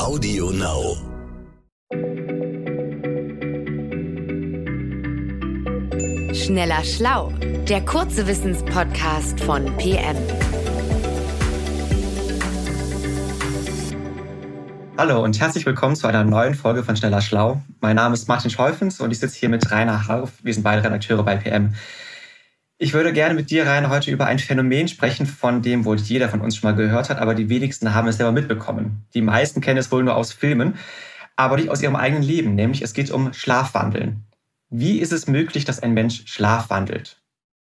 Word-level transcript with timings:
Audio 0.00 0.50
Now. 0.50 0.96
Schneller 6.32 6.82
Schlau, 6.84 7.34
der 7.68 7.84
kurze 7.84 8.26
Wissenspodcast 8.26 9.38
von 9.40 9.66
PM. 9.76 10.16
Hallo 14.96 15.22
und 15.22 15.38
herzlich 15.38 15.66
willkommen 15.66 15.96
zu 15.96 16.06
einer 16.06 16.24
neuen 16.24 16.54
Folge 16.54 16.82
von 16.82 16.96
Schneller 16.96 17.20
Schlau. 17.20 17.60
Mein 17.82 17.96
Name 17.96 18.14
ist 18.14 18.26
Martin 18.26 18.50
Schäufens 18.50 19.00
und 19.00 19.10
ich 19.10 19.18
sitze 19.18 19.38
hier 19.38 19.50
mit 19.50 19.70
Rainer 19.70 20.08
Harf. 20.08 20.32
Wir 20.42 20.54
sind 20.54 20.62
beide 20.62 20.82
Redakteure 20.82 21.22
bei 21.22 21.36
PM. 21.36 21.74
Ich 22.82 22.94
würde 22.94 23.12
gerne 23.12 23.34
mit 23.34 23.50
dir, 23.50 23.66
Rainer, 23.66 23.90
heute 23.90 24.10
über 24.10 24.24
ein 24.24 24.38
Phänomen 24.38 24.88
sprechen, 24.88 25.26
von 25.26 25.60
dem 25.60 25.84
wohl 25.84 25.98
jeder 25.98 26.30
von 26.30 26.40
uns 26.40 26.56
schon 26.56 26.70
mal 26.70 26.74
gehört 26.74 27.10
hat, 27.10 27.18
aber 27.18 27.34
die 27.34 27.50
wenigsten 27.50 27.92
haben 27.92 28.08
es 28.08 28.16
selber 28.16 28.32
mitbekommen. 28.32 29.04
Die 29.12 29.20
meisten 29.20 29.60
kennen 29.60 29.76
es 29.76 29.92
wohl 29.92 30.02
nur 30.02 30.16
aus 30.16 30.32
Filmen, 30.32 30.78
aber 31.36 31.58
nicht 31.58 31.68
aus 31.68 31.82
ihrem 31.82 31.94
eigenen 31.94 32.22
Leben, 32.22 32.54
nämlich 32.54 32.80
es 32.80 32.94
geht 32.94 33.10
um 33.10 33.34
Schlafwandeln. 33.34 34.24
Wie 34.70 34.98
ist 34.98 35.12
es 35.12 35.26
möglich, 35.26 35.66
dass 35.66 35.82
ein 35.82 35.92
Mensch 35.92 36.22
schlafwandelt? 36.24 37.19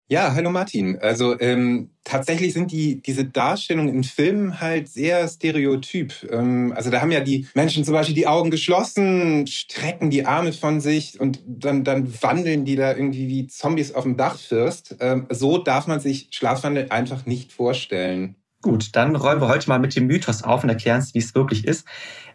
Ja, 0.08 0.34
hallo 0.34 0.50
Martin. 0.52 1.00
Also 1.00 1.38
ähm, 1.40 1.90
tatsächlich 2.04 2.52
sind 2.52 2.70
die 2.70 3.02
diese 3.02 3.24
Darstellungen 3.24 3.92
in 3.92 4.04
Filmen 4.04 4.60
halt 4.60 4.88
sehr 4.88 5.26
stereotyp. 5.26 6.14
Ähm, 6.30 6.72
also 6.76 6.90
da 6.90 7.00
haben 7.00 7.10
ja 7.10 7.18
die 7.18 7.48
Menschen 7.54 7.82
zum 7.82 7.92
Beispiel 7.92 8.14
die 8.14 8.28
Augen 8.28 8.52
geschlossen, 8.52 9.48
strecken 9.48 10.10
die 10.10 10.24
Arme 10.24 10.52
von 10.52 10.80
sich 10.80 11.18
und 11.18 11.40
dann 11.44 11.82
dann 11.82 12.14
wandeln 12.22 12.64
die 12.64 12.76
da 12.76 12.94
irgendwie 12.94 13.26
wie 13.26 13.48
Zombies 13.48 13.92
auf 13.96 14.04
dem 14.04 14.16
Dachfirst. 14.16 14.94
Ähm, 15.00 15.26
so 15.28 15.58
darf 15.58 15.88
man 15.88 15.98
sich 15.98 16.28
Schlafwandel 16.30 16.86
einfach 16.90 17.26
nicht 17.26 17.52
vorstellen. 17.52 18.36
Gut, 18.62 18.94
dann 18.94 19.16
räumen 19.16 19.40
wir 19.40 19.48
heute 19.48 19.68
mal 19.68 19.80
mit 19.80 19.96
dem 19.96 20.06
Mythos 20.06 20.44
auf 20.44 20.62
und 20.62 20.68
erklären 20.68 21.00
es, 21.00 21.14
wie 21.14 21.18
es 21.18 21.34
wirklich 21.34 21.66
ist. 21.66 21.84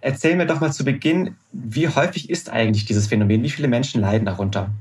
Erzähl 0.01 0.35
mir 0.35 0.45
doch 0.45 0.59
mal 0.59 0.73
zu 0.73 0.83
Beginn, 0.83 1.37
wie 1.53 1.87
häufig 1.87 2.29
ist 2.29 2.49
eigentlich 2.49 2.83
dieses 2.83 3.07
Phänomen? 3.07 3.43
Wie 3.43 3.49
viele 3.49 3.69
Menschen 3.69 4.01
leiden 4.01 4.25
darunter? 4.25 4.71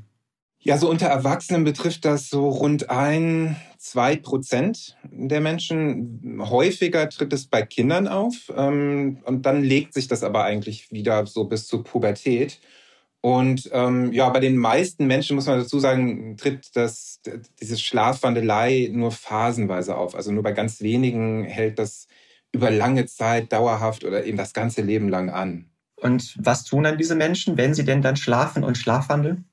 Ja, 0.63 0.77
so 0.77 0.91
unter 0.91 1.07
Erwachsenen 1.07 1.65
betrifft 1.65 2.05
das 2.05 2.29
so 2.29 2.51
rund 2.51 2.91
ein, 2.91 3.57
zwei 3.79 4.17
Prozent 4.17 4.99
der 5.11 5.41
Menschen. 5.41 6.39
Häufiger 6.39 7.09
tritt 7.09 7.33
es 7.33 7.47
bei 7.47 7.63
Kindern 7.63 8.07
auf 8.07 8.53
ähm, 8.55 9.21
und 9.25 9.47
dann 9.47 9.65
legt 9.65 9.95
sich 9.95 10.07
das 10.07 10.23
aber 10.23 10.45
eigentlich 10.45 10.93
wieder 10.93 11.25
so 11.25 11.45
bis 11.45 11.67
zur 11.67 11.83
Pubertät. 11.83 12.61
Und 13.23 13.71
ähm, 13.73 14.13
ja, 14.13 14.29
bei 14.29 14.41
den 14.41 14.59
meisten 14.59 15.07
Menschen 15.07 15.35
muss 15.35 15.47
man 15.47 15.59
dazu 15.59 15.79
sagen, 15.79 16.37
tritt 16.37 16.77
das, 16.77 17.21
diese 17.61 17.79
Schlafwandelei 17.79 18.91
nur 18.93 19.13
phasenweise 19.13 19.97
auf. 19.97 20.15
Also 20.15 20.31
nur 20.31 20.43
bei 20.43 20.53
ganz 20.53 20.83
wenigen 20.83 21.45
hält 21.45 21.79
das 21.79 22.07
über 22.53 22.71
lange 22.71 23.07
Zeit 23.07 23.51
dauerhaft 23.53 24.05
oder 24.05 24.25
eben 24.25 24.37
das 24.37 24.53
ganze 24.53 24.83
Leben 24.83 25.09
lang 25.09 25.31
an. 25.31 25.71
Und 25.97 26.37
was 26.39 26.65
tun 26.65 26.85
dann 26.85 26.99
diese 26.99 27.15
Menschen, 27.15 27.57
wenn 27.57 27.73
sie 27.75 27.85
denn 27.85 28.03
dann 28.03 28.17
schlafen 28.17 28.63
und 28.63 28.77
schlafwandeln? 28.77 29.50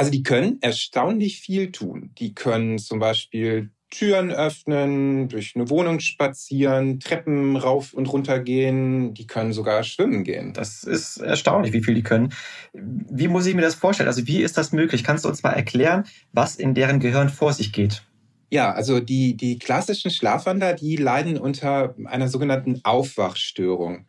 Also 0.00 0.12
die 0.12 0.22
können 0.22 0.56
erstaunlich 0.62 1.40
viel 1.40 1.72
tun. 1.72 2.12
Die 2.16 2.32
können 2.34 2.78
zum 2.78 3.00
Beispiel 3.00 3.68
Türen 3.90 4.30
öffnen, 4.30 5.28
durch 5.28 5.52
eine 5.54 5.68
Wohnung 5.68 6.00
spazieren, 6.00 7.00
Treppen 7.00 7.54
rauf 7.54 7.92
und 7.92 8.10
runter 8.10 8.40
gehen. 8.40 9.12
Die 9.12 9.26
können 9.26 9.52
sogar 9.52 9.82
schwimmen 9.82 10.24
gehen. 10.24 10.54
Das 10.54 10.84
ist 10.84 11.18
erstaunlich, 11.18 11.74
wie 11.74 11.84
viel 11.84 11.92
die 11.92 12.02
können. 12.02 12.32
Wie 12.72 13.28
muss 13.28 13.44
ich 13.44 13.54
mir 13.54 13.60
das 13.60 13.74
vorstellen? 13.74 14.08
Also 14.08 14.26
wie 14.26 14.40
ist 14.40 14.56
das 14.56 14.72
möglich? 14.72 15.04
Kannst 15.04 15.26
du 15.26 15.28
uns 15.28 15.42
mal 15.42 15.52
erklären, 15.52 16.04
was 16.32 16.56
in 16.56 16.72
deren 16.72 16.98
Gehirn 16.98 17.28
vor 17.28 17.52
sich 17.52 17.70
geht? 17.70 18.02
Ja, 18.48 18.72
also 18.72 19.00
die, 19.00 19.36
die 19.36 19.58
klassischen 19.58 20.10
Schlafwandler, 20.10 20.72
die 20.72 20.96
leiden 20.96 21.36
unter 21.36 21.94
einer 22.06 22.28
sogenannten 22.28 22.80
Aufwachstörung. 22.84 24.06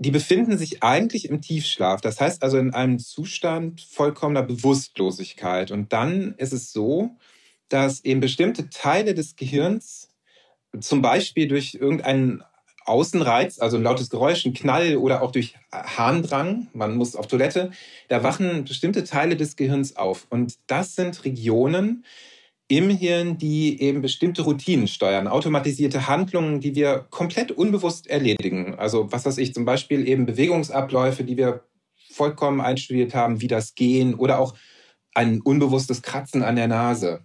Die 0.00 0.12
befinden 0.12 0.56
sich 0.56 0.82
eigentlich 0.82 1.28
im 1.28 1.40
Tiefschlaf, 1.40 2.00
das 2.00 2.20
heißt 2.20 2.44
also 2.44 2.56
in 2.56 2.72
einem 2.72 3.00
Zustand 3.00 3.80
vollkommener 3.80 4.44
Bewusstlosigkeit. 4.44 5.72
Und 5.72 5.92
dann 5.92 6.34
ist 6.36 6.52
es 6.52 6.72
so, 6.72 7.16
dass 7.68 8.04
eben 8.04 8.20
bestimmte 8.20 8.70
Teile 8.70 9.14
des 9.14 9.34
Gehirns 9.34 10.08
zum 10.80 11.02
Beispiel 11.02 11.48
durch 11.48 11.74
irgendeinen 11.74 12.44
Außenreiz, 12.84 13.58
also 13.58 13.76
ein 13.76 13.82
lautes 13.82 14.08
Geräusch, 14.08 14.46
ein 14.46 14.54
Knall 14.54 14.96
oder 14.96 15.20
auch 15.22 15.32
durch 15.32 15.54
Harndrang, 15.72 16.68
man 16.72 16.96
muss 16.96 17.16
auf 17.16 17.26
Toilette, 17.26 17.72
da 18.08 18.22
wachen 18.22 18.64
bestimmte 18.64 19.04
Teile 19.04 19.36
des 19.36 19.56
Gehirns 19.56 19.96
auf. 19.96 20.26
Und 20.30 20.54
das 20.68 20.94
sind 20.94 21.24
Regionen 21.24 22.04
im 22.68 22.90
Hirn, 22.90 23.38
die 23.38 23.80
eben 23.80 24.02
bestimmte 24.02 24.42
Routinen 24.42 24.88
steuern, 24.88 25.26
automatisierte 25.26 26.06
Handlungen, 26.06 26.60
die 26.60 26.74
wir 26.74 27.06
komplett 27.10 27.50
unbewusst 27.50 28.06
erledigen. 28.06 28.74
Also 28.76 29.10
was 29.10 29.24
weiß 29.24 29.38
ich, 29.38 29.54
zum 29.54 29.64
Beispiel 29.64 30.06
eben 30.06 30.26
Bewegungsabläufe, 30.26 31.24
die 31.24 31.38
wir 31.38 31.64
vollkommen 32.10 32.60
einstudiert 32.60 33.14
haben, 33.14 33.40
wie 33.40 33.48
das 33.48 33.74
Gehen 33.74 34.14
oder 34.14 34.38
auch 34.38 34.54
ein 35.14 35.40
unbewusstes 35.40 36.02
Kratzen 36.02 36.42
an 36.42 36.56
der 36.56 36.68
Nase. 36.68 37.20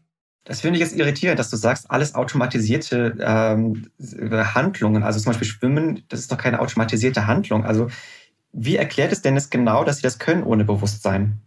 Das 0.45 0.61
finde 0.61 0.77
ich 0.77 0.81
jetzt 0.81 0.95
irritierend, 0.95 1.39
dass 1.39 1.49
du 1.49 1.57
sagst, 1.57 1.89
alles 1.89 2.15
automatisierte 2.15 3.15
ähm, 3.19 3.87
Handlungen, 3.99 5.03
also 5.03 5.19
zum 5.19 5.31
Beispiel 5.31 5.47
Schwimmen, 5.47 6.03
das 6.09 6.21
ist 6.21 6.31
doch 6.31 6.37
keine 6.37 6.59
automatisierte 6.59 7.27
Handlung. 7.27 7.63
Also 7.65 7.87
wie 8.51 8.75
erklärt 8.75 9.11
es 9.11 9.21
denn 9.21 9.37
es 9.37 9.49
genau, 9.49 9.83
dass 9.83 9.97
sie 9.97 10.03
das 10.03 10.19
können 10.19 10.43
ohne 10.43 10.65
Bewusstsein? 10.65 11.41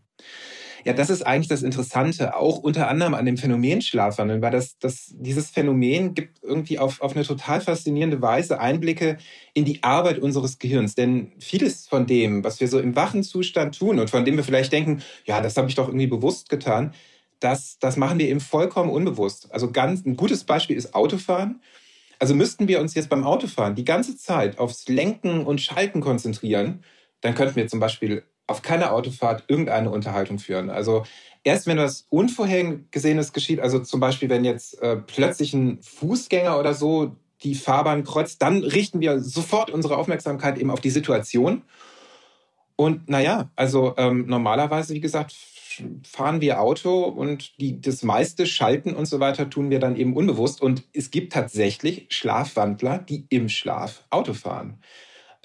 Ja, 0.86 0.92
das 0.92 1.10
ist 1.10 1.22
eigentlich 1.22 1.48
das 1.48 1.64
Interessante, 1.64 2.36
auch 2.36 2.58
unter 2.58 2.86
anderem 2.86 3.14
an 3.14 3.26
dem 3.26 3.36
Phänomen 3.36 3.82
Schlafwandeln, 3.82 4.40
weil 4.40 4.52
das, 4.52 4.78
das, 4.78 5.12
dieses 5.16 5.50
Phänomen 5.50 6.14
gibt 6.14 6.44
irgendwie 6.44 6.78
auf, 6.78 7.00
auf 7.00 7.16
eine 7.16 7.24
total 7.24 7.60
faszinierende 7.60 8.22
Weise 8.22 8.60
Einblicke 8.60 9.18
in 9.52 9.64
die 9.64 9.82
Arbeit 9.82 10.20
unseres 10.20 10.60
Gehirns. 10.60 10.94
Denn 10.94 11.32
vieles 11.40 11.88
von 11.88 12.06
dem, 12.06 12.44
was 12.44 12.60
wir 12.60 12.68
so 12.68 12.78
im 12.78 12.94
wachen 12.94 13.24
Zustand 13.24 13.76
tun 13.76 13.98
und 13.98 14.10
von 14.10 14.24
dem 14.24 14.36
wir 14.36 14.44
vielleicht 14.44 14.70
denken, 14.70 15.02
ja, 15.24 15.40
das 15.40 15.56
habe 15.56 15.68
ich 15.68 15.74
doch 15.74 15.88
irgendwie 15.88 16.06
bewusst 16.06 16.50
getan, 16.50 16.94
das, 17.40 17.80
das 17.80 17.96
machen 17.96 18.20
wir 18.20 18.28
eben 18.28 18.38
vollkommen 18.38 18.90
unbewusst. 18.90 19.52
Also 19.52 19.72
ganz 19.72 20.06
ein 20.06 20.14
gutes 20.16 20.44
Beispiel 20.44 20.76
ist 20.76 20.94
Autofahren. 20.94 21.62
Also 22.20 22.32
müssten 22.32 22.68
wir 22.68 22.80
uns 22.80 22.94
jetzt 22.94 23.08
beim 23.08 23.24
Autofahren 23.24 23.74
die 23.74 23.84
ganze 23.84 24.16
Zeit 24.16 24.60
aufs 24.60 24.86
Lenken 24.86 25.46
und 25.46 25.60
Schalten 25.60 26.00
konzentrieren, 26.00 26.84
dann 27.22 27.34
könnten 27.34 27.56
wir 27.56 27.66
zum 27.66 27.80
Beispiel 27.80 28.22
auf 28.46 28.62
keiner 28.62 28.92
Autofahrt 28.92 29.44
irgendeine 29.48 29.90
Unterhaltung 29.90 30.38
führen. 30.38 30.70
Also 30.70 31.04
erst 31.44 31.66
wenn 31.66 31.78
was 31.78 32.06
Unvorhergesehenes 32.10 33.32
geschieht, 33.32 33.60
also 33.60 33.78
zum 33.80 34.00
Beispiel 34.00 34.28
wenn 34.28 34.44
jetzt 34.44 34.80
äh, 34.82 34.96
plötzlich 34.96 35.52
ein 35.54 35.78
Fußgänger 35.82 36.58
oder 36.58 36.74
so 36.74 37.16
die 37.42 37.54
Fahrbahn 37.54 38.04
kreuzt, 38.04 38.42
dann 38.42 38.62
richten 38.62 39.00
wir 39.00 39.20
sofort 39.20 39.70
unsere 39.70 39.96
Aufmerksamkeit 39.96 40.58
eben 40.58 40.70
auf 40.70 40.80
die 40.80 40.90
Situation. 40.90 41.62
Und 42.76 43.08
naja, 43.08 43.50
also 43.56 43.94
ähm, 43.96 44.26
normalerweise, 44.26 44.94
wie 44.94 45.00
gesagt, 45.00 45.34
fahren 46.04 46.40
wir 46.40 46.60
Auto 46.60 47.04
und 47.04 47.60
die, 47.60 47.80
das 47.80 48.02
meiste 48.02 48.46
Schalten 48.46 48.94
und 48.94 49.06
so 49.06 49.20
weiter 49.20 49.50
tun 49.50 49.70
wir 49.70 49.78
dann 49.78 49.96
eben 49.96 50.16
unbewusst. 50.16 50.60
Und 50.60 50.84
es 50.92 51.10
gibt 51.10 51.32
tatsächlich 51.32 52.06
Schlafwandler, 52.10 52.98
die 52.98 53.26
im 53.28 53.48
Schlaf 53.48 54.04
Auto 54.10 54.32
fahren. 54.32 54.78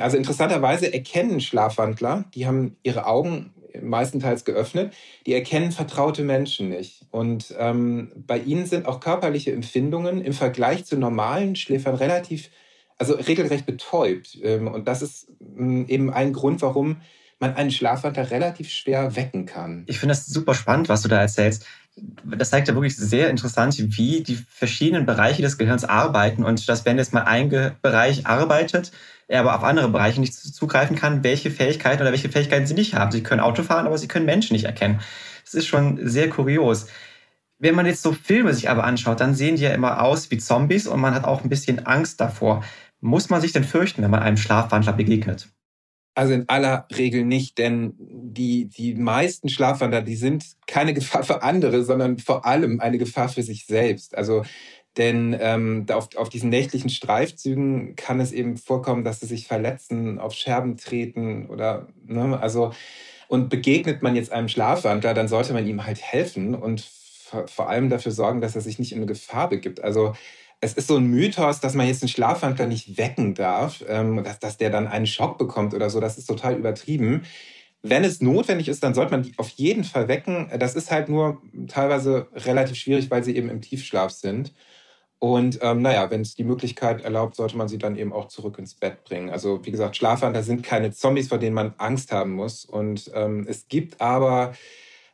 Also 0.02 0.18
interessanterweise 0.18 0.94
erkennen 0.94 1.42
Schlafwandler, 1.42 2.26
die 2.36 2.48
haben 2.48 2.76
ihre 2.84 3.06
Augen 3.06 3.54
meistenteils 3.82 4.46
geöffnet, 4.46 4.94
die 5.26 5.34
erkennen 5.34 5.72
vertraute 5.72 6.24
Menschen 6.24 6.70
nicht. 6.70 7.06
Und 7.12 7.54
ähm, 7.58 8.12
bei 8.16 8.40
ihnen 8.40 8.66
sind 8.66 8.86
auch 8.86 9.00
körperliche 9.00 9.52
Empfindungen 9.52 10.22
im 10.22 10.34
Vergleich 10.34 10.86
zu 10.86 10.98
normalen 10.98 11.56
Schläfern 11.56 11.96
relativ, 11.96 12.50
also 12.98 13.14
regelrecht 13.14 13.66
betäubt. 13.66 14.38
Ähm, 14.44 14.68
und 14.68 14.88
das 14.88 15.02
ist 15.02 15.28
ähm, 15.58 15.86
eben 15.88 16.12
ein 16.12 16.34
Grund, 16.34 16.62
warum 16.62 16.98
man 17.40 17.56
einen 17.56 17.72
Schlafwandler 17.72 18.30
relativ 18.30 18.70
schwer 18.70 19.16
wecken 19.16 19.46
kann. 19.48 19.84
Ich 19.88 20.00
finde 20.00 20.14
das 20.14 20.28
super 20.28 20.54
spannend, 20.54 20.90
was 20.90 21.02
du 21.02 21.08
da 21.08 21.20
erzählst. 21.20 21.66
Das 22.24 22.50
zeigt 22.50 22.68
ja 22.70 22.74
wirklich 22.74 22.96
sehr 22.96 23.30
interessant, 23.30 23.76
wie 23.78 24.24
die 24.24 24.36
verschiedenen 24.36 25.06
Bereiche 25.06 25.42
des 25.42 25.58
Gehirns 25.58 25.84
arbeiten 25.84 26.44
und 26.44 26.68
dass 26.70 26.86
wenn 26.86 26.98
jetzt 26.98 27.14
mal 27.14 27.24
ein 27.24 27.50
Bereich 27.82 28.26
arbeitet, 28.26 28.92
er 29.28 29.42
aber 29.42 29.56
auf 29.56 29.64
andere 29.64 29.90
Bereiche 29.90 30.20
nicht 30.20 30.34
zugreifen 30.34 30.96
kann, 30.96 31.24
welche 31.24 31.52
Fähigkeiten 31.52 32.02
oder 32.02 32.12
welche 32.12 32.30
Fähigkeiten 32.30 32.66
sie 32.66 32.74
nicht 32.74 32.96
haben. 32.96 33.12
Sie 33.12 33.24
können 33.24 33.42
Auto 33.42 33.64
fahren, 33.64 33.88
aber 33.88 33.98
sie 33.98 34.08
können 34.08 34.26
Menschen 34.26 34.54
nicht 34.54 34.66
erkennen. 34.66 35.02
Das 35.44 35.54
ist 35.54 35.68
schon 35.68 36.00
sehr 36.08 36.30
kurios. 36.30 36.88
Wenn 37.60 37.76
man 37.76 37.86
jetzt 37.86 38.02
so 38.02 38.14
Filme 38.14 38.54
sich 38.54 38.70
aber 38.70 38.84
anschaut, 38.86 39.20
dann 39.20 39.36
sehen 39.36 39.56
die 39.56 39.64
ja 39.64 39.72
immer 39.72 40.02
aus 40.02 40.32
wie 40.32 40.38
Zombies 40.38 40.88
und 40.88 41.00
man 41.00 41.14
hat 41.14 41.26
auch 41.26 41.44
ein 41.44 41.50
bisschen 41.50 41.86
Angst 41.86 42.20
davor. 42.20 42.64
Muss 43.02 43.30
man 43.30 43.42
sich 43.42 43.52
denn 43.52 43.64
fürchten, 43.64 44.02
wenn 44.02 44.12
man 44.12 44.24
einem 44.24 44.38
Schlafwandler 44.38 44.94
begegnet? 44.94 45.50
Also 46.14 46.34
in 46.34 46.50
aller 46.50 46.88
Regel 46.96 47.24
nicht, 47.24 47.58
denn 47.58 47.94
die, 47.98 48.66
die 48.66 48.96
meisten 48.96 49.48
Schlafwandler, 49.48 50.02
die 50.02 50.16
sind 50.16 50.46
keine 50.68 50.94
Gefahr 50.94 51.24
für 51.24 51.42
andere, 51.42 51.84
sondern 51.84 52.18
vor 52.18 52.46
allem 52.46 52.80
eine 52.80 52.98
Gefahr 52.98 53.30
für 53.30 53.44
sich 53.44 53.66
selbst. 53.66 54.18
Also 54.18 54.44
denn 54.98 55.36
ähm, 55.40 55.86
auf, 55.90 56.10
auf 56.18 56.28
diesen 56.28 56.50
nächtlichen 56.50 56.90
Streifzügen 56.90 57.96
kann 57.96 58.20
es 58.20 58.34
eben 58.34 58.58
vorkommen, 58.58 59.06
dass 59.06 59.22
sie 59.22 59.26
sich 59.26 59.48
verletzen, 59.48 60.20
auf 60.20 60.34
Scherben 60.34 60.76
treten 60.76 61.48
oder 61.48 61.88
ne, 62.06 62.38
also 62.42 62.74
und 63.30 63.50
begegnet 63.50 64.02
man 64.02 64.18
jetzt 64.18 64.34
einem 64.34 64.50
Schlafwandler, 64.50 65.14
dann 65.14 65.30
sollte 65.30 65.54
man 65.54 65.66
ihm 65.66 65.86
halt 65.86 66.02
helfen 66.02 66.54
und 66.54 66.82
vor 66.82 67.70
allem 67.70 67.90
dafür 67.90 68.12
sorgen, 68.12 68.42
dass 68.42 68.56
er 68.56 68.62
sich 68.62 68.78
nicht 68.78 68.92
in 68.92 68.98
eine 68.98 69.06
Gefahr 69.06 69.48
begibt. 69.48 69.82
Also 69.82 70.14
es 70.62 70.74
ist 70.74 70.88
so 70.88 70.98
ein 70.98 71.08
Mythos, 71.08 71.60
dass 71.60 71.74
man 71.74 71.88
jetzt 71.88 72.04
einen 72.04 72.10
Schlafwandler 72.10 72.68
nicht 72.68 72.98
wecken 72.98 73.34
darf, 73.34 73.84
ähm, 73.88 74.24
dass, 74.24 74.40
dass 74.40 74.58
der 74.58 74.70
dann 74.70 74.88
einen 74.88 75.08
Schock 75.08 75.38
bekommt 75.40 75.74
oder 75.74 75.90
so. 75.90 76.00
Das 76.00 76.20
ist 76.20 76.28
total 76.28 76.56
übertrieben. 76.56 77.24
Wenn 77.82 78.04
es 78.04 78.22
notwendig 78.22 78.68
ist, 78.68 78.84
dann 78.84 78.94
sollte 78.94 79.12
man 79.12 79.24
die 79.24 79.34
auf 79.38 79.50
jeden 79.50 79.84
Fall 79.84 80.08
wecken. 80.08 80.52
Das 80.60 80.76
ist 80.76 80.92
halt 80.92 81.10
nur 81.10 81.42
teilweise 81.68 82.28
relativ 82.36 82.78
schwierig, 82.78 83.10
weil 83.10 83.24
sie 83.24 83.36
eben 83.36 83.50
im 83.50 83.62
Tiefschlaf 83.62 84.12
sind. 84.12 84.54
Und 85.18 85.60
ähm, 85.62 85.82
naja, 85.82 86.10
wenn 86.12 86.22
es 86.22 86.36
die 86.36 86.44
Möglichkeit 86.44 87.02
erlaubt, 87.02 87.36
sollte 87.36 87.58
man 87.58 87.68
sie 87.68 87.80
dann 87.80 87.96
eben 87.96 88.14
auch 88.14 88.28
zurück 88.28 88.60
ins 88.60 88.76
Bett 88.76 89.04
bringen. 89.04 89.32
Also 89.32 89.66
wie 89.66 89.72
gesagt, 89.72 89.96
Schlafwandler 89.96 90.44
sind 90.44 90.64
keine 90.64 90.92
Zombies, 90.92 91.28
vor 91.30 91.40
denen 91.40 91.56
man 91.56 91.74
Angst 91.78 92.12
haben 92.12 92.34
muss. 92.34 92.66
Und 92.66 93.12
ähm, 93.16 93.48
es 93.50 93.68
gibt 93.68 94.00
aber 94.00 94.54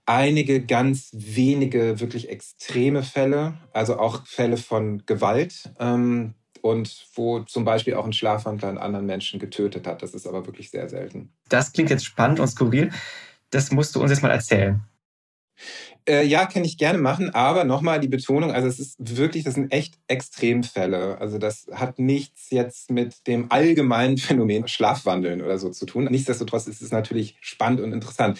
einige 0.07 0.65
ganz 0.65 1.09
wenige 1.13 1.99
wirklich 1.99 2.29
extreme 2.29 3.03
Fälle, 3.03 3.55
also 3.73 3.99
auch 3.99 4.25
Fälle 4.25 4.57
von 4.57 5.05
Gewalt. 5.05 5.69
Ähm, 5.79 6.33
und 6.61 7.07
wo 7.13 7.41
zum 7.41 7.65
Beispiel 7.65 7.93
auch 7.93 8.05
ein 8.05 8.13
Schlafwandler 8.13 8.69
einen 8.69 8.77
anderen 8.79 9.05
Menschen 9.05 9.39
getötet 9.39 9.87
hat. 9.87 10.01
Das 10.01 10.13
ist 10.13 10.27
aber 10.27 10.45
wirklich 10.47 10.71
sehr 10.71 10.89
selten. 10.89 11.31
Das 11.49 11.71
klingt 11.71 11.91
jetzt 11.91 12.03
spannend 12.03 12.39
und 12.39 12.47
skurril. 12.47 12.91
Das 13.51 13.71
musst 13.71 13.95
du 13.95 14.01
uns 14.01 14.11
jetzt 14.11 14.23
mal 14.23 14.31
erzählen. 14.31 14.81
Äh, 16.07 16.25
ja, 16.25 16.45
kann 16.45 16.63
ich 16.63 16.77
gerne 16.77 16.99
machen, 16.99 17.33
aber 17.33 17.63
nochmal 17.63 17.99
die 17.99 18.07
Betonung, 18.07 18.51
also 18.51 18.67
es 18.67 18.79
ist 18.79 18.95
wirklich, 18.99 19.43
das 19.43 19.55
sind 19.55 19.71
echt 19.73 19.95
Extremfälle. 20.07 21.19
Also 21.19 21.37
das 21.37 21.67
hat 21.71 21.99
nichts 21.99 22.49
jetzt 22.49 22.91
mit 22.91 23.27
dem 23.27 23.51
allgemeinen 23.51 24.17
Phänomen 24.17 24.67
Schlafwandeln 24.67 25.41
oder 25.41 25.57
so 25.57 25.69
zu 25.69 25.85
tun. 25.85 26.05
Nichtsdestotrotz 26.05 26.67
ist 26.67 26.81
es 26.81 26.91
natürlich 26.91 27.37
spannend 27.41 27.81
und 27.81 27.91
interessant. 27.91 28.39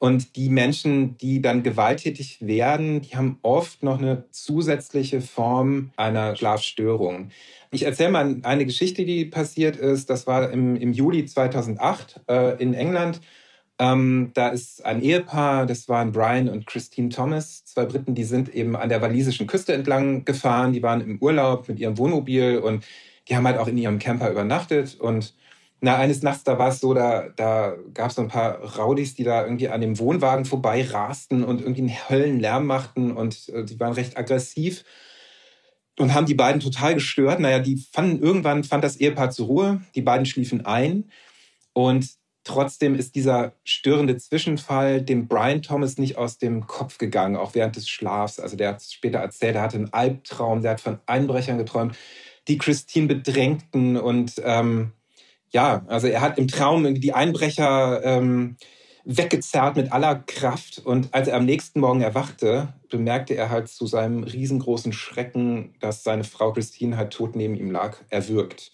Und 0.00 0.34
die 0.36 0.48
Menschen, 0.48 1.18
die 1.18 1.42
dann 1.42 1.62
gewalttätig 1.62 2.38
werden, 2.40 3.02
die 3.02 3.16
haben 3.16 3.38
oft 3.42 3.82
noch 3.82 3.98
eine 3.98 4.24
zusätzliche 4.30 5.20
Form 5.20 5.90
einer 5.94 6.34
Schlafstörung. 6.36 7.28
Ich 7.70 7.82
erzähle 7.82 8.10
mal 8.10 8.36
eine 8.42 8.64
Geschichte, 8.64 9.04
die 9.04 9.26
passiert 9.26 9.76
ist. 9.76 10.08
Das 10.08 10.26
war 10.26 10.50
im, 10.50 10.74
im 10.76 10.94
Juli 10.94 11.26
2008 11.26 12.22
äh, 12.28 12.62
in 12.62 12.72
England. 12.72 13.20
Ähm, 13.78 14.30
da 14.32 14.48
ist 14.48 14.82
ein 14.86 15.02
Ehepaar, 15.02 15.66
das 15.66 15.86
waren 15.86 16.12
Brian 16.12 16.48
und 16.48 16.66
Christine 16.66 17.10
Thomas, 17.10 17.66
zwei 17.66 17.84
Briten, 17.84 18.14
die 18.14 18.24
sind 18.24 18.54
eben 18.54 18.76
an 18.76 18.88
der 18.88 19.02
walisischen 19.02 19.46
Küste 19.46 19.74
entlang 19.74 20.24
gefahren. 20.24 20.72
Die 20.72 20.82
waren 20.82 21.02
im 21.02 21.18
Urlaub 21.18 21.68
mit 21.68 21.78
ihrem 21.78 21.98
Wohnmobil 21.98 22.56
und 22.56 22.86
die 23.28 23.36
haben 23.36 23.46
halt 23.46 23.58
auch 23.58 23.68
in 23.68 23.76
ihrem 23.76 23.98
Camper 23.98 24.30
übernachtet. 24.30 24.98
Und 24.98 25.34
na, 25.80 25.96
eines 25.96 26.22
Nachts, 26.22 26.44
da 26.44 26.58
war 26.58 26.68
es 26.68 26.80
so, 26.80 26.92
da, 26.92 27.28
da 27.36 27.74
gab 27.94 28.10
es 28.10 28.16
so 28.16 28.22
ein 28.22 28.28
paar 28.28 28.76
Raudis, 28.76 29.14
die 29.14 29.24
da 29.24 29.42
irgendwie 29.44 29.68
an 29.68 29.80
dem 29.80 29.98
Wohnwagen 29.98 30.44
vorbei 30.44 30.82
rasten 30.82 31.42
und 31.42 31.60
irgendwie 31.60 31.82
einen 31.82 32.08
Höllenlärm 32.10 32.66
machten 32.66 33.12
und 33.12 33.48
äh, 33.48 33.64
die 33.64 33.80
waren 33.80 33.94
recht 33.94 34.18
aggressiv 34.18 34.84
und 35.98 36.14
haben 36.14 36.26
die 36.26 36.34
beiden 36.34 36.60
total 36.60 36.94
gestört. 36.94 37.40
Naja, 37.40 37.60
die 37.60 37.76
fanden, 37.76 38.22
irgendwann 38.22 38.64
fand 38.64 38.84
das 38.84 38.96
Ehepaar 38.96 39.30
zur 39.30 39.46
Ruhe, 39.46 39.80
die 39.94 40.02
beiden 40.02 40.26
schliefen 40.26 40.66
ein 40.66 41.10
und 41.72 42.20
Trotzdem 42.42 42.94
ist 42.94 43.14
dieser 43.16 43.52
störende 43.64 44.16
Zwischenfall 44.16 45.02
dem 45.02 45.28
Brian 45.28 45.60
Thomas 45.60 45.98
nicht 45.98 46.16
aus 46.16 46.38
dem 46.38 46.66
Kopf 46.66 46.96
gegangen, 46.96 47.36
auch 47.36 47.54
während 47.54 47.76
des 47.76 47.86
Schlafs. 47.88 48.40
Also 48.40 48.56
der 48.56 48.70
hat 48.70 48.82
später 48.82 49.18
erzählt, 49.18 49.56
er 49.56 49.62
hatte 49.62 49.76
einen 49.76 49.92
Albtraum, 49.92 50.62
der 50.62 50.72
hat 50.72 50.80
von 50.80 51.00
Einbrechern 51.04 51.58
geträumt, 51.58 51.96
die 52.48 52.56
Christine 52.56 53.08
bedrängten 53.08 53.98
und 53.98 54.40
ähm, 54.42 54.92
ja, 55.50 55.84
also 55.88 56.06
er 56.06 56.20
hat 56.20 56.38
im 56.38 56.48
Traum 56.48 56.94
die 56.94 57.12
Einbrecher 57.12 58.04
ähm, 58.04 58.56
weggezerrt 59.04 59.76
mit 59.76 59.92
aller 59.92 60.16
Kraft 60.16 60.80
und 60.84 61.12
als 61.12 61.28
er 61.28 61.36
am 61.36 61.46
nächsten 61.46 61.80
Morgen 61.80 62.02
erwachte, 62.02 62.74
bemerkte 62.90 63.34
er 63.34 63.50
halt 63.50 63.68
zu 63.68 63.86
seinem 63.86 64.22
riesengroßen 64.24 64.92
Schrecken, 64.92 65.74
dass 65.80 66.04
seine 66.04 66.24
Frau 66.24 66.52
Christine 66.52 66.96
halt 66.96 67.12
tot 67.12 67.34
neben 67.34 67.56
ihm 67.56 67.70
lag, 67.70 67.96
erwürgt. 68.10 68.72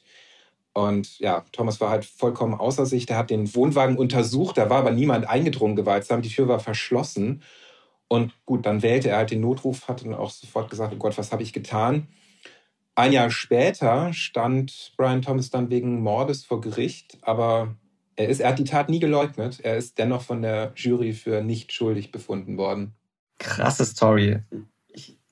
Und 0.74 1.18
ja, 1.20 1.42
Thomas 1.52 1.80
war 1.80 1.88
halt 1.88 2.04
vollkommen 2.04 2.52
außer 2.52 2.84
sich. 2.84 3.06
Der 3.06 3.16
hat 3.16 3.30
den 3.30 3.54
Wohnwagen 3.54 3.96
untersucht, 3.96 4.58
da 4.58 4.68
war 4.68 4.78
aber 4.80 4.90
niemand 4.90 5.26
eingedrungen 5.26 5.74
gewaltsam. 5.74 6.20
Die 6.20 6.28
Tür 6.28 6.48
war 6.48 6.60
verschlossen. 6.60 7.42
Und 8.08 8.34
gut, 8.44 8.66
dann 8.66 8.82
wählte 8.82 9.08
er 9.08 9.16
halt 9.16 9.30
den 9.30 9.40
Notruf, 9.40 9.88
hat 9.88 10.04
dann 10.04 10.12
auch 10.12 10.28
sofort 10.28 10.68
gesagt, 10.68 10.92
oh 10.94 10.98
Gott, 10.98 11.16
was 11.16 11.32
habe 11.32 11.42
ich 11.42 11.54
getan? 11.54 12.08
Ein 12.96 13.12
Jahr 13.12 13.30
später 13.30 14.12
stand 14.14 14.94
Brian 14.96 15.20
Thomas 15.20 15.50
dann 15.50 15.68
wegen 15.68 16.00
Mordes 16.00 16.46
vor 16.46 16.62
Gericht, 16.62 17.18
aber 17.20 17.76
er, 18.16 18.28
ist, 18.28 18.40
er 18.40 18.48
hat 18.48 18.58
die 18.58 18.64
Tat 18.64 18.88
nie 18.88 19.00
geleugnet. 19.00 19.60
Er 19.62 19.76
ist 19.76 19.98
dennoch 19.98 20.22
von 20.22 20.40
der 20.40 20.72
Jury 20.76 21.12
für 21.12 21.42
nicht 21.42 21.72
schuldig 21.72 22.10
befunden 22.10 22.56
worden. 22.56 22.94
Krasse 23.38 23.84
Story. 23.84 24.38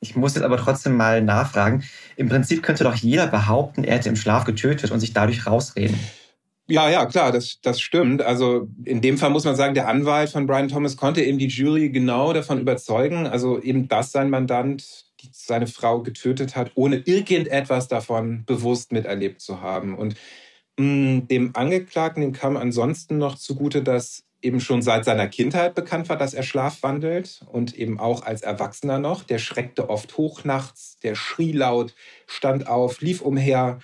Ich 0.01 0.15
muss 0.15 0.35
jetzt 0.35 0.45
aber 0.45 0.59
trotzdem 0.59 0.95
mal 0.99 1.23
nachfragen. 1.23 1.83
Im 2.17 2.29
Prinzip 2.29 2.63
könnte 2.63 2.85
doch 2.85 2.97
jeder 2.97 3.27
behaupten, 3.27 3.83
er 3.83 3.97
hätte 3.97 4.11
im 4.11 4.17
Schlaf 4.17 4.45
getötet 4.45 4.91
und 4.91 5.01
sich 5.01 5.15
dadurch 5.15 5.47
rausreden. 5.47 5.99
Ja, 6.67 6.91
ja, 6.91 7.07
klar, 7.07 7.33
das, 7.33 7.61
das 7.63 7.81
stimmt. 7.81 8.21
Also 8.21 8.69
in 8.85 9.01
dem 9.01 9.17
Fall 9.17 9.31
muss 9.31 9.45
man 9.45 9.57
sagen, 9.57 9.73
der 9.73 9.89
Anwalt 9.89 10.29
von 10.29 10.47
Brian 10.47 10.69
Thomas 10.69 10.99
konnte 10.99 11.23
eben 11.23 11.39
die 11.39 11.49
Jury 11.49 11.89
genau 11.89 12.35
davon 12.35 12.61
überzeugen, 12.61 13.27
also 13.27 13.59
eben, 13.59 13.89
dass 13.89 14.13
sein 14.13 14.29
Mandant 14.29 15.07
seine 15.33 15.67
Frau 15.67 16.03
getötet 16.03 16.57
hat, 16.57 16.73
ohne 16.75 16.97
irgendetwas 16.97 17.89
davon 17.89 18.45
bewusst 18.47 18.93
miterlebt 18.93 19.41
zu 19.41 19.61
haben. 19.61 19.97
Und 19.97 20.17
mh, 20.79 20.85
mm, 20.85 21.29
dem 21.29 21.57
Angeklagten, 21.57 22.23
dem 22.23 22.33
kam 22.33 22.57
ansonsten 22.57 23.19
noch 23.19 23.37
zugute, 23.37 23.83
dass 23.83 24.25
eben 24.45 24.61
schon 24.61 24.83
seit 24.83 25.05
seiner 25.07 25.27
Kindheit 25.27 25.75
bekannt 25.75 26.09
war, 26.09 26.19
dass 26.19 26.35
er 26.35 26.43
schlafwandelt 26.43 27.41
und 27.51 27.75
eben 27.77 27.99
auch 27.99 28.23
als 28.23 28.43
Erwachsener 28.43 28.99
noch. 28.99 29.25
Der 29.25 29.39
schreckte 29.39 29.89
oft 29.89 30.19
hoch 30.19 30.45
nachts, 30.45 30.99
der 31.03 31.15
schrie 31.15 31.53
laut, 31.53 31.95
stand 32.27 32.69
auf, 32.69 33.01
lief 33.01 33.23
umher, 33.23 33.79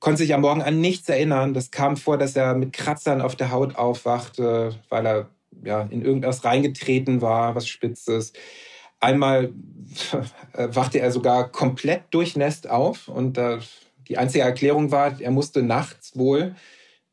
konnte 0.00 0.18
sich 0.18 0.34
am 0.34 0.40
Morgen 0.40 0.62
an 0.62 0.80
nichts 0.80 1.08
erinnern. 1.08 1.54
Das 1.54 1.70
kam 1.70 1.96
vor, 1.96 2.18
dass 2.18 2.34
er 2.34 2.54
mit 2.54 2.72
Kratzern 2.72 3.20
auf 3.20 3.36
der 3.36 3.52
Haut 3.52 3.76
aufwachte, 3.76 4.74
weil 4.88 5.06
er 5.06 5.30
ja, 5.62 5.82
in 5.82 6.02
irgendwas 6.02 6.44
reingetreten 6.44 7.22
war, 7.22 7.54
was 7.54 7.68
Spitzes. 7.68 8.32
Einmal 9.00 9.52
wachte 10.52 11.00
er 11.00 11.10
sogar 11.10 11.50
komplett 11.50 12.02
durchnässt 12.10 12.68
auf 12.68 13.08
und 13.08 13.38
äh, 13.38 13.58
die 14.08 14.18
einzige 14.18 14.44
Erklärung 14.44 14.90
war, 14.90 15.20
er 15.20 15.30
musste 15.30 15.62
nachts 15.62 16.16
wohl 16.16 16.54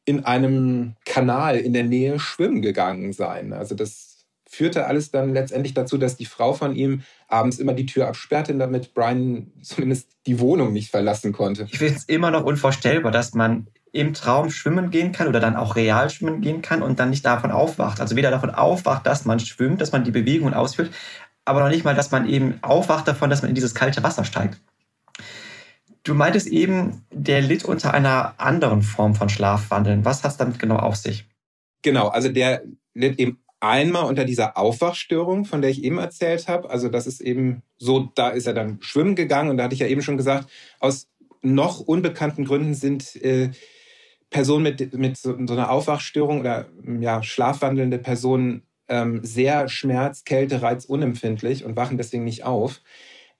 in 0.05 0.25
einem 0.25 0.95
Kanal 1.05 1.57
in 1.57 1.73
der 1.73 1.83
Nähe 1.83 2.19
schwimmen 2.19 2.61
gegangen 2.61 3.13
sein. 3.13 3.53
Also 3.53 3.75
das 3.75 4.25
führte 4.49 4.85
alles 4.85 5.11
dann 5.11 5.33
letztendlich 5.33 5.73
dazu, 5.73 5.97
dass 5.97 6.17
die 6.17 6.25
Frau 6.25 6.53
von 6.53 6.75
ihm 6.75 7.03
abends 7.29 7.59
immer 7.59 7.73
die 7.73 7.85
Tür 7.85 8.07
absperrte, 8.07 8.53
damit 8.55 8.93
Brian 8.93 9.51
zumindest 9.61 10.09
die 10.25 10.39
Wohnung 10.39 10.73
nicht 10.73 10.91
verlassen 10.91 11.31
konnte. 11.31 11.67
Ich 11.71 11.77
finde 11.77 11.95
es 11.95 12.03
immer 12.05 12.31
noch 12.31 12.43
unvorstellbar, 12.43 13.11
dass 13.11 13.33
man 13.33 13.67
im 13.93 14.13
Traum 14.13 14.49
schwimmen 14.49 14.89
gehen 14.89 15.11
kann 15.11 15.27
oder 15.27 15.39
dann 15.39 15.55
auch 15.55 15.75
real 15.75 16.09
schwimmen 16.09 16.41
gehen 16.41 16.61
kann 16.61 16.81
und 16.81 16.99
dann 16.99 17.09
nicht 17.09 17.25
davon 17.25 17.51
aufwacht. 17.51 17.99
Also 17.99 18.15
weder 18.15 18.31
davon 18.31 18.49
aufwacht, 18.49 19.05
dass 19.05 19.25
man 19.25 19.39
schwimmt, 19.39 19.81
dass 19.81 19.91
man 19.91 20.03
die 20.03 20.11
Bewegungen 20.11 20.53
ausführt, 20.53 20.91
aber 21.45 21.61
noch 21.61 21.69
nicht 21.69 21.85
mal, 21.85 21.95
dass 21.95 22.11
man 22.11 22.27
eben 22.27 22.59
aufwacht 22.61 23.07
davon, 23.07 23.29
dass 23.29 23.41
man 23.41 23.49
in 23.49 23.55
dieses 23.55 23.75
kalte 23.75 24.03
Wasser 24.03 24.23
steigt. 24.23 24.59
Du 26.03 26.15
meintest 26.15 26.47
eben, 26.47 27.05
der 27.11 27.41
litt 27.41 27.63
unter 27.63 27.93
einer 27.93 28.33
anderen 28.37 28.81
Form 28.81 29.15
von 29.15 29.29
Schlafwandeln. 29.29 30.03
Was 30.03 30.23
hat 30.23 30.31
es 30.31 30.37
damit 30.37 30.59
genau 30.59 30.77
auf 30.77 30.95
sich? 30.95 31.27
Genau, 31.83 32.07
also 32.07 32.29
der 32.29 32.63
litt 32.93 33.19
eben 33.19 33.39
einmal 33.59 34.05
unter 34.05 34.25
dieser 34.25 34.57
Aufwachstörung, 34.57 35.45
von 35.45 35.61
der 35.61 35.69
ich 35.69 35.83
eben 35.83 35.99
erzählt 35.99 36.47
habe. 36.47 36.69
Also 36.69 36.89
das 36.89 37.05
ist 37.05 37.21
eben 37.21 37.61
so, 37.77 38.11
da 38.15 38.29
ist 38.29 38.47
er 38.47 38.53
dann 38.53 38.79
schwimmen 38.81 39.15
gegangen 39.15 39.49
und 39.49 39.57
da 39.57 39.65
hatte 39.65 39.75
ich 39.75 39.79
ja 39.79 39.87
eben 39.87 40.01
schon 40.01 40.17
gesagt, 40.17 40.49
aus 40.79 41.07
noch 41.43 41.79
unbekannten 41.79 42.45
Gründen 42.45 42.73
sind 42.73 43.15
äh, 43.17 43.51
Personen 44.29 44.63
mit, 44.63 44.93
mit 44.97 45.17
so, 45.17 45.37
so, 45.45 45.53
einer 45.53 45.69
Aufwachstörung 45.69 46.39
oder 46.39 46.67
ja, 46.99 47.21
schlafwandelnde 47.21 47.99
Personen 47.99 48.63
ähm, 48.91 49.21
sehr 49.23 49.67
schmerz-, 49.69 50.25
kälte-, 50.25 50.61
reiz 50.61 50.85
unempfindlich 50.85 51.65
und 51.65 51.75
wachen 51.75 51.97
deswegen 51.97 52.25
nicht 52.25 52.43
auf. 52.43 52.81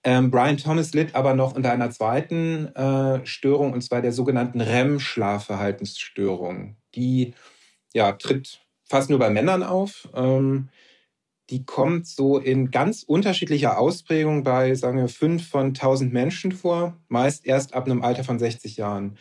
Ähm, 0.04 0.32
Brian 0.32 0.58
Thomas 0.58 0.94
litt 0.94 1.14
aber 1.14 1.36
noch 1.36 1.56
unter 1.56 1.72
einer 1.72 1.92
zweiten 1.92 2.76
äh, 2.76 3.24
Störung, 3.26 3.74
und 3.74 3.82
zwar 3.82 4.02
der 4.02 4.14
sogenannten 4.14 4.62
REM-Schlafverhaltensstörung. 4.62 6.78
Die 6.96 7.36
ja, 7.94 8.14
tritt 8.14 8.62
fast 8.86 9.12
nur 9.12 9.20
bei 9.20 9.30
Männern 9.30 9.62
auf. 9.62 10.10
Ähm, 10.16 10.70
die 11.52 11.66
kommt 11.66 12.08
so 12.08 12.38
in 12.38 12.72
ganz 12.72 13.04
unterschiedlicher 13.04 13.78
Ausprägung 13.78 14.44
bei, 14.44 14.74
sagen 14.74 14.98
wir, 14.98 15.10
fünf 15.10 15.50
von 15.50 15.68
1000 15.68 16.14
Menschen 16.14 16.54
vor, 16.54 16.98
meist 17.10 17.46
erst 17.46 17.74
ab 17.74 17.86
einem 17.86 18.04
Alter 18.04 18.24
von 18.24 18.40
60 18.40 18.78
Jahren. 18.78 19.18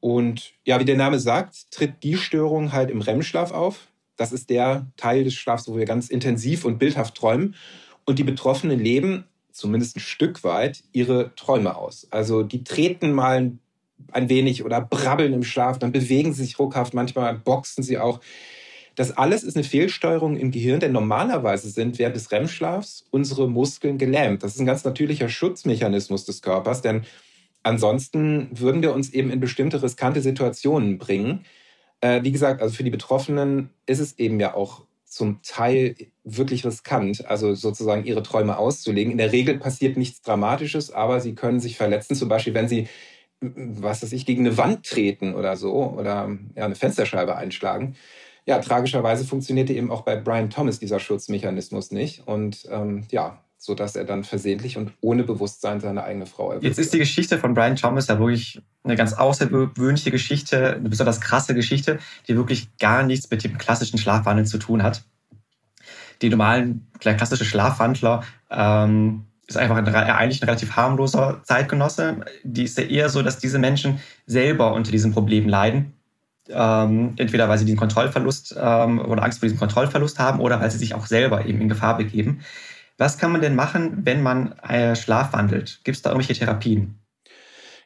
Und 0.00 0.54
ja, 0.64 0.80
wie 0.80 0.84
der 0.84 0.96
Name 0.96 1.20
sagt, 1.20 1.70
tritt 1.70 2.02
die 2.02 2.16
Störung 2.16 2.72
halt 2.72 2.90
im 2.90 3.00
REM-Schlaf 3.00 3.52
auf. 3.52 3.86
Das 4.20 4.32
ist 4.32 4.50
der 4.50 4.86
Teil 4.98 5.24
des 5.24 5.32
Schlafs, 5.32 5.66
wo 5.66 5.78
wir 5.78 5.86
ganz 5.86 6.10
intensiv 6.10 6.66
und 6.66 6.78
bildhaft 6.78 7.14
träumen. 7.14 7.54
Und 8.04 8.18
die 8.18 8.22
Betroffenen 8.22 8.78
leben 8.78 9.24
zumindest 9.50 9.96
ein 9.96 10.00
Stück 10.00 10.44
weit 10.44 10.84
ihre 10.92 11.34
Träume 11.36 11.74
aus. 11.74 12.06
Also 12.10 12.42
die 12.42 12.62
treten 12.62 13.12
mal 13.12 13.52
ein 14.12 14.28
wenig 14.28 14.62
oder 14.62 14.82
brabbeln 14.82 15.32
im 15.32 15.42
Schlaf, 15.42 15.78
dann 15.78 15.90
bewegen 15.90 16.34
sie 16.34 16.44
sich 16.44 16.58
ruckhaft, 16.58 16.92
manchmal 16.92 17.34
boxen 17.34 17.82
sie 17.82 17.96
auch. 17.96 18.20
Das 18.94 19.16
alles 19.16 19.42
ist 19.42 19.56
eine 19.56 19.64
Fehlsteuerung 19.64 20.36
im 20.36 20.50
Gehirn, 20.50 20.80
denn 20.80 20.92
normalerweise 20.92 21.70
sind 21.70 21.98
während 21.98 22.14
des 22.14 22.30
REM-Schlafs 22.30 23.06
unsere 23.10 23.48
Muskeln 23.48 23.96
gelähmt. 23.96 24.42
Das 24.42 24.54
ist 24.54 24.60
ein 24.60 24.66
ganz 24.66 24.84
natürlicher 24.84 25.30
Schutzmechanismus 25.30 26.26
des 26.26 26.42
Körpers, 26.42 26.82
denn 26.82 27.04
ansonsten 27.62 28.50
würden 28.52 28.82
wir 28.82 28.92
uns 28.92 29.08
eben 29.14 29.30
in 29.30 29.40
bestimmte 29.40 29.82
riskante 29.82 30.20
Situationen 30.20 30.98
bringen. 30.98 31.46
Äh, 32.00 32.22
wie 32.22 32.32
gesagt, 32.32 32.62
also 32.62 32.74
für 32.74 32.84
die 32.84 32.90
Betroffenen 32.90 33.70
ist 33.86 34.00
es 34.00 34.18
eben 34.18 34.40
ja 34.40 34.54
auch 34.54 34.84
zum 35.04 35.42
Teil 35.42 35.96
wirklich 36.22 36.64
riskant, 36.64 37.26
also 37.26 37.54
sozusagen 37.54 38.04
ihre 38.04 38.22
Träume 38.22 38.56
auszulegen. 38.56 39.10
In 39.10 39.18
der 39.18 39.32
Regel 39.32 39.58
passiert 39.58 39.96
nichts 39.96 40.22
Dramatisches, 40.22 40.92
aber 40.92 41.20
sie 41.20 41.34
können 41.34 41.58
sich 41.60 41.76
verletzen, 41.76 42.14
zum 42.14 42.28
Beispiel 42.28 42.54
wenn 42.54 42.68
sie, 42.68 42.86
was 43.40 44.02
weiß 44.02 44.12
ich, 44.12 44.24
gegen 44.24 44.46
eine 44.46 44.56
Wand 44.56 44.86
treten 44.86 45.34
oder 45.34 45.56
so 45.56 45.74
oder 45.74 46.30
ja, 46.54 46.64
eine 46.64 46.76
Fensterscheibe 46.76 47.36
einschlagen. 47.36 47.96
Ja, 48.46 48.60
tragischerweise 48.60 49.24
funktionierte 49.24 49.72
eben 49.72 49.90
auch 49.90 50.02
bei 50.02 50.16
Brian 50.16 50.50
Thomas 50.50 50.78
dieser 50.78 51.00
Schutzmechanismus 51.00 51.90
nicht. 51.90 52.26
Und 52.26 52.66
ähm, 52.70 53.04
ja, 53.10 53.44
so 53.62 53.74
dass 53.74 53.94
er 53.94 54.04
dann 54.04 54.24
versehentlich 54.24 54.78
und 54.78 54.92
ohne 55.02 55.22
Bewusstsein 55.22 55.80
seine 55.80 56.02
eigene 56.02 56.24
Frau 56.24 56.46
erwürgt. 56.46 56.64
Jetzt 56.64 56.78
ist 56.78 56.94
die 56.94 56.98
Geschichte 56.98 57.36
von 57.36 57.52
Brian 57.52 57.76
Thomas 57.76 58.06
ja 58.06 58.18
wirklich 58.18 58.62
eine 58.84 58.96
ganz 58.96 59.12
außergewöhnliche 59.12 60.10
Geschichte, 60.10 60.76
eine 60.76 60.88
besonders 60.88 61.20
krasse 61.20 61.54
Geschichte, 61.54 61.98
die 62.26 62.36
wirklich 62.36 62.74
gar 62.78 63.02
nichts 63.02 63.30
mit 63.30 63.44
dem 63.44 63.58
klassischen 63.58 63.98
Schlafwandeln 63.98 64.46
zu 64.46 64.56
tun 64.56 64.82
hat. 64.82 65.04
Die 66.22 66.30
normalen, 66.30 66.86
der 67.04 67.16
klassische 67.16 67.44
Schlafwandler 67.44 68.24
ähm, 68.50 69.26
ist 69.46 69.58
einfach 69.58 69.76
ein, 69.76 69.86
eigentlich 69.86 70.40
ein 70.40 70.48
relativ 70.48 70.76
harmloser 70.76 71.42
Zeitgenosse. 71.44 72.24
Die 72.42 72.64
ist 72.64 72.78
ja 72.78 72.84
eher 72.84 73.10
so, 73.10 73.20
dass 73.20 73.38
diese 73.38 73.58
Menschen 73.58 74.00
selber 74.24 74.72
unter 74.72 74.90
diesem 74.90 75.12
Problem 75.12 75.46
leiden. 75.46 75.92
Ähm, 76.48 77.12
entweder 77.18 77.48
weil 77.50 77.58
sie 77.58 77.66
den 77.66 77.76
Kontrollverlust 77.76 78.56
ähm, 78.58 79.00
oder 79.00 79.22
Angst 79.22 79.40
vor 79.40 79.46
diesem 79.46 79.58
Kontrollverlust 79.58 80.18
haben 80.18 80.40
oder 80.40 80.60
weil 80.60 80.70
sie 80.70 80.78
sich 80.78 80.94
auch 80.94 81.04
selber 81.04 81.44
eben 81.44 81.60
in 81.60 81.68
Gefahr 81.68 81.98
begeben. 81.98 82.40
Was 83.00 83.16
kann 83.16 83.32
man 83.32 83.40
denn 83.40 83.54
machen, 83.54 84.04
wenn 84.04 84.22
man 84.22 84.52
äh, 84.58 84.94
schlafwandelt? 84.94 85.80
Gibt 85.84 85.96
es 85.96 86.02
da 86.02 86.10
irgendwelche 86.10 86.38
Therapien? 86.38 87.00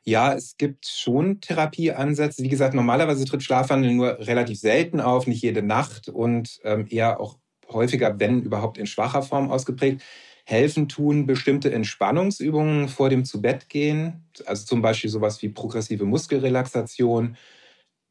Ja, 0.03 0.35
es 0.35 0.57
gibt 0.57 0.89
schon 0.89 1.41
Therapieansätze. 1.41 2.43
Wie 2.43 2.49
gesagt, 2.49 2.75
normalerweise 2.75 3.25
tritt 3.25 3.45
Schlafwandel 3.45 3.93
nur 3.93 4.19
relativ 4.19 4.59
selten 4.59 5.01
auf, 5.01 5.29
nicht 5.29 5.41
jede 5.41 5.63
Nacht 5.63 6.09
und 6.09 6.59
ähm, 6.65 6.89
eher 6.91 7.21
auch 7.21 7.39
häufiger, 7.71 8.19
wenn 8.19 8.43
überhaupt 8.43 8.77
in 8.77 8.89
schwacher 8.89 9.23
Form 9.23 9.53
ausgeprägt. 9.53 10.03
Helfen 10.47 10.89
tun 10.89 11.27
bestimmte 11.27 11.73
Entspannungsübungen 11.73 12.89
vor 12.89 13.09
dem 13.09 13.25
Zubettgehen, 13.25 14.29
also 14.47 14.67
zum 14.67 14.83
Beispiel 14.83 15.11
sowas 15.11 15.41
wie 15.43 15.49
progressive 15.49 16.07
Muskelrelaxation. 16.07 17.37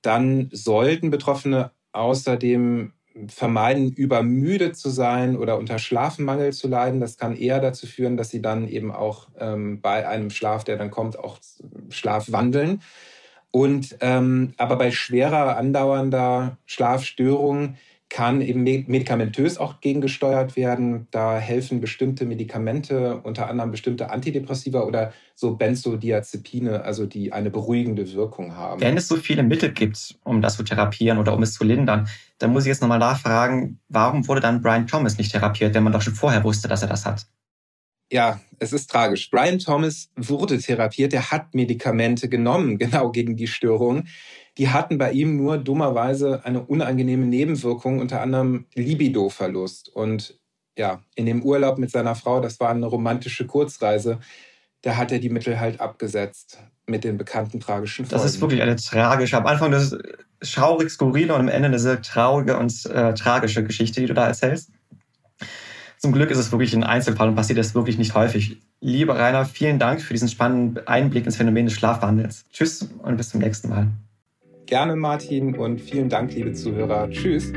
Dann 0.01 0.47
sollten 0.53 1.09
Betroffene 1.09 1.71
außerdem 1.91 2.93
vermeiden, 3.27 3.91
übermüde 3.91 4.71
zu 4.71 4.89
sein 4.89 5.37
oder 5.37 5.57
unter 5.57 5.79
Schlafmangel 5.79 6.53
zu 6.53 6.67
leiden. 6.67 6.99
Das 6.99 7.17
kann 7.17 7.35
eher 7.35 7.59
dazu 7.59 7.85
führen, 7.85 8.17
dass 8.17 8.29
sie 8.29 8.41
dann 8.41 8.67
eben 8.67 8.91
auch 8.91 9.27
ähm, 9.39 9.81
bei 9.81 10.07
einem 10.07 10.29
Schlaf, 10.29 10.63
der 10.63 10.77
dann 10.77 10.91
kommt, 10.91 11.19
auch 11.19 11.37
Schlaf 11.89 12.31
wandeln. 12.31 12.81
Und 13.51 13.97
ähm, 14.01 14.53
aber 14.57 14.77
bei 14.77 14.89
schwerer 14.89 15.57
andauernder 15.57 16.57
Schlafstörung 16.65 17.75
kann 18.13 18.41
eben 18.41 18.61
medikamentös 18.61 19.57
auch 19.57 19.81
gegengesteuert 19.81 20.55
werden. 20.55 21.07
Da 21.09 21.39
helfen 21.39 21.81
bestimmte 21.81 22.25
Medikamente, 22.25 23.19
unter 23.23 23.49
anderem 23.49 23.71
bestimmte 23.71 24.11
Antidepressiva 24.11 24.81
oder 24.81 25.13
so 25.33 25.55
Benzodiazepine, 25.55 26.83
also 26.83 27.07
die 27.07 27.33
eine 27.33 27.49
beruhigende 27.49 28.13
Wirkung 28.13 28.55
haben. 28.55 28.81
Wenn 28.81 28.97
es 28.97 29.07
so 29.07 29.15
viele 29.15 29.41
Mittel 29.41 29.71
gibt, 29.71 30.15
um 30.23 30.43
das 30.43 30.57
zu 30.57 30.63
therapieren 30.63 31.17
oder 31.17 31.33
um 31.33 31.41
es 31.41 31.55
zu 31.55 31.63
lindern, 31.63 32.07
dann 32.37 32.53
muss 32.53 32.65
ich 32.65 32.67
jetzt 32.67 32.83
nochmal 32.83 32.99
nachfragen, 32.99 33.79
warum 33.89 34.27
wurde 34.27 34.41
dann 34.41 34.61
Brian 34.61 34.85
Thomas 34.85 35.17
nicht 35.17 35.31
therapiert, 35.31 35.73
wenn 35.73 35.83
man 35.83 35.91
doch 35.91 36.03
schon 36.03 36.13
vorher 36.13 36.43
wusste, 36.43 36.67
dass 36.67 36.83
er 36.83 36.89
das 36.89 37.07
hat? 37.07 37.25
Ja, 38.11 38.39
es 38.59 38.73
ist 38.73 38.91
tragisch. 38.91 39.31
Brian 39.31 39.57
Thomas 39.57 40.11
wurde 40.15 40.59
therapiert, 40.59 41.15
er 41.15 41.31
hat 41.31 41.55
Medikamente 41.55 42.29
genommen, 42.29 42.77
genau 42.77 43.11
gegen 43.11 43.35
die 43.35 43.47
Störung 43.47 44.03
die 44.57 44.69
hatten 44.69 44.97
bei 44.97 45.11
ihm 45.11 45.37
nur 45.37 45.57
dummerweise 45.57 46.41
eine 46.45 46.61
unangenehme 46.61 47.25
Nebenwirkung, 47.25 47.99
unter 47.99 48.21
anderem 48.21 48.65
Libidoverlust. 48.75 49.89
Und 49.89 50.39
ja, 50.77 51.01
in 51.15 51.25
dem 51.25 51.43
Urlaub 51.43 51.77
mit 51.77 51.91
seiner 51.91 52.15
Frau, 52.15 52.39
das 52.39 52.59
war 52.59 52.69
eine 52.69 52.85
romantische 52.85 53.45
Kurzreise, 53.47 54.19
da 54.81 54.97
hat 54.97 55.11
er 55.11 55.19
die 55.19 55.29
Mittel 55.29 55.59
halt 55.59 55.79
abgesetzt 55.79 56.59
mit 56.85 57.03
den 57.03 57.17
bekannten 57.17 57.59
tragischen 57.59 58.05
Folgen. 58.05 58.21
Das 58.21 58.31
ist 58.31 58.41
wirklich 58.41 58.61
eine 58.61 58.75
tragische, 58.75 59.37
am 59.37 59.47
Anfang 59.47 59.71
das 59.71 59.97
schaurig 60.41 60.89
skurrile 60.89 61.33
und 61.33 61.41
am 61.41 61.47
Ende 61.47 61.67
eine 61.69 61.79
sehr 61.79 62.01
traurige 62.01 62.57
und 62.57 62.85
äh, 62.87 63.13
tragische 63.13 63.63
Geschichte, 63.63 64.01
die 64.01 64.07
du 64.07 64.13
da 64.13 64.27
erzählst. 64.27 64.71
Zum 65.97 66.11
Glück 66.11 66.31
ist 66.31 66.37
es 66.37 66.51
wirklich 66.51 66.75
ein 66.75 66.83
Einzelfall 66.83 67.29
und 67.29 67.35
passiert 67.35 67.57
das 67.57 67.75
wirklich 67.75 67.97
nicht 67.97 68.13
häufig. 68.13 68.57
Lieber 68.81 69.17
Rainer, 69.17 69.45
vielen 69.45 69.79
Dank 69.79 70.01
für 70.01 70.13
diesen 70.13 70.27
spannenden 70.27 70.85
Einblick 70.85 71.25
ins 71.25 71.37
Phänomen 71.37 71.67
des 71.67 71.75
Schlafwandels. 71.75 72.43
Tschüss 72.51 72.89
und 73.01 73.15
bis 73.15 73.29
zum 73.29 73.39
nächsten 73.39 73.69
Mal. 73.69 73.87
Gerne, 74.65 74.95
Martin, 74.95 75.57
und 75.57 75.79
vielen 75.79 76.07
Dank, 76.07 76.33
liebe 76.33 76.53
Zuhörer. 76.53 77.09
Tschüss. 77.09 77.51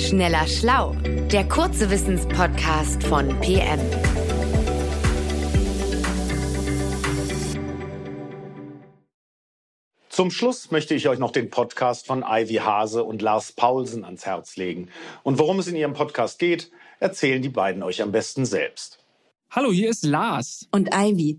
Schneller 0.00 0.46
Schlau, 0.46 0.94
der 1.30 1.46
kurze 1.46 1.90
Wissenspodcast 1.90 3.04
von 3.04 3.28
PM. 3.40 3.78
Zum 10.08 10.30
Schluss 10.30 10.70
möchte 10.70 10.94
ich 10.94 11.10
euch 11.10 11.18
noch 11.18 11.30
den 11.30 11.50
Podcast 11.50 12.06
von 12.06 12.24
Ivy 12.26 12.54
Hase 12.54 13.04
und 13.04 13.20
Lars 13.20 13.52
Paulsen 13.52 14.02
ans 14.02 14.24
Herz 14.24 14.56
legen. 14.56 14.88
Und 15.24 15.38
worum 15.38 15.58
es 15.58 15.68
in 15.68 15.76
ihrem 15.76 15.92
Podcast 15.92 16.38
geht, 16.38 16.70
erzählen 17.00 17.42
die 17.42 17.50
beiden 17.50 17.82
euch 17.82 18.00
am 18.00 18.12
besten 18.12 18.46
selbst. 18.46 18.98
Hallo, 19.50 19.70
hier 19.70 19.90
ist 19.90 20.06
Lars. 20.06 20.66
Und 20.72 20.88
Ivy. 20.94 21.38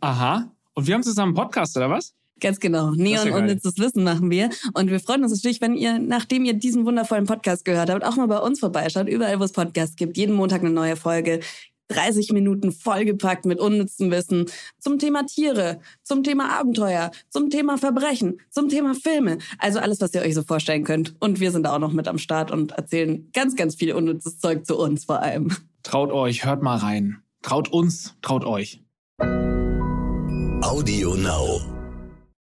Aha. 0.00 0.50
Und 0.74 0.88
wir 0.88 0.94
haben 0.94 1.04
zusammen 1.04 1.36
einen 1.36 1.46
Podcast, 1.46 1.76
oder 1.76 1.88
was? 1.88 2.16
Ganz 2.40 2.60
genau. 2.60 2.90
Neon 2.90 3.28
ja 3.28 3.36
unnützes 3.36 3.78
Wissen 3.78 4.04
machen 4.04 4.30
wir. 4.30 4.50
Und 4.74 4.90
wir 4.90 5.00
freuen 5.00 5.22
uns 5.22 5.32
natürlich, 5.32 5.60
wenn 5.60 5.74
ihr, 5.74 5.98
nachdem 5.98 6.44
ihr 6.44 6.54
diesen 6.54 6.84
wundervollen 6.84 7.26
Podcast 7.26 7.64
gehört 7.64 7.88
habt, 7.88 8.04
auch 8.04 8.16
mal 8.16 8.28
bei 8.28 8.38
uns 8.38 8.60
vorbeischaut. 8.60 9.08
Überall, 9.08 9.40
wo 9.40 9.44
es 9.44 9.52
Podcasts 9.52 9.96
gibt. 9.96 10.16
Jeden 10.16 10.34
Montag 10.34 10.60
eine 10.60 10.70
neue 10.70 10.96
Folge. 10.96 11.40
30 11.88 12.32
Minuten 12.32 12.72
vollgepackt 12.72 13.44
mit 13.46 13.60
unnützem 13.60 14.10
Wissen 14.10 14.46
zum 14.78 14.98
Thema 14.98 15.24
Tiere, 15.24 15.78
zum 16.02 16.24
Thema 16.24 16.58
Abenteuer, 16.58 17.10
zum 17.30 17.48
Thema 17.50 17.78
Verbrechen, 17.78 18.40
zum 18.50 18.68
Thema 18.68 18.94
Filme. 18.94 19.38
Also 19.58 19.78
alles, 19.78 20.00
was 20.00 20.12
ihr 20.14 20.22
euch 20.22 20.34
so 20.34 20.42
vorstellen 20.42 20.84
könnt. 20.84 21.14
Und 21.20 21.40
wir 21.40 21.52
sind 21.52 21.64
da 21.64 21.74
auch 21.74 21.78
noch 21.78 21.92
mit 21.92 22.08
am 22.08 22.18
Start 22.18 22.50
und 22.50 22.72
erzählen 22.72 23.30
ganz, 23.32 23.54
ganz 23.56 23.76
viel 23.76 23.92
unnützes 23.92 24.38
Zeug 24.38 24.66
zu 24.66 24.76
uns 24.76 25.04
vor 25.04 25.22
allem. 25.22 25.54
Traut 25.82 26.10
euch, 26.10 26.44
hört 26.44 26.62
mal 26.62 26.76
rein. 26.76 27.22
Traut 27.42 27.68
uns, 27.68 28.16
traut 28.22 28.44
euch. 28.44 28.82
Audio 30.62 31.14
Now. 31.14 31.75